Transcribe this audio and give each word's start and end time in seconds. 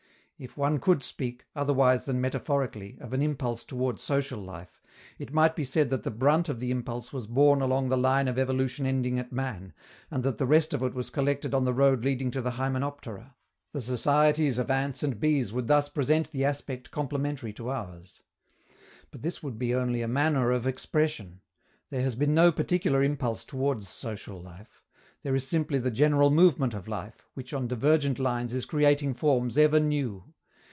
If 0.43 0.57
one 0.57 0.79
could 0.79 1.03
speak, 1.03 1.45
otherwise 1.55 2.05
than 2.05 2.19
metaphorically, 2.19 2.97
of 2.99 3.13
an 3.13 3.21
impulse 3.21 3.63
toward 3.63 3.99
social 3.99 4.39
life, 4.39 4.81
it 5.19 5.31
might 5.31 5.55
be 5.55 5.63
said 5.63 5.91
that 5.91 6.01
the 6.01 6.09
brunt 6.09 6.49
of 6.49 6.59
the 6.59 6.71
impulse 6.71 7.13
was 7.13 7.27
borne 7.27 7.61
along 7.61 7.89
the 7.89 7.95
line 7.99 8.27
of 8.27 8.39
evolution 8.39 8.87
ending 8.87 9.19
at 9.19 9.31
man, 9.31 9.71
and 10.09 10.23
that 10.23 10.39
the 10.39 10.47
rest 10.47 10.73
of 10.73 10.81
it 10.81 10.95
was 10.95 11.11
collected 11.11 11.53
on 11.53 11.63
the 11.65 11.75
road 11.75 12.03
leading 12.03 12.31
to 12.31 12.41
the 12.41 12.53
hymenoptera: 12.53 13.35
the 13.71 13.81
societies 13.81 14.57
of 14.57 14.71
ants 14.71 15.03
and 15.03 15.19
bees 15.19 15.53
would 15.53 15.67
thus 15.67 15.87
present 15.89 16.31
the 16.31 16.43
aspect 16.43 16.89
complementary 16.89 17.53
to 17.53 17.69
ours. 17.69 18.23
But 19.11 19.21
this 19.21 19.43
would 19.43 19.59
be 19.59 19.75
only 19.75 20.01
a 20.01 20.07
manner 20.07 20.49
of 20.49 20.65
expression. 20.65 21.41
There 21.91 22.01
has 22.01 22.15
been 22.15 22.33
no 22.33 22.51
particular 22.51 23.03
impulse 23.03 23.43
towards 23.45 23.87
social 23.87 24.41
life; 24.41 24.79
there 25.23 25.35
is 25.35 25.47
simply 25.47 25.77
the 25.77 25.91
general 25.91 26.31
movement 26.31 26.73
of 26.73 26.87
life, 26.87 27.27
which 27.35 27.53
on 27.53 27.67
divergent 27.67 28.17
lines 28.17 28.53
is 28.55 28.65
creating 28.65 29.13
forms 29.13 29.55
ever 29.55 29.79
new. 29.79 30.23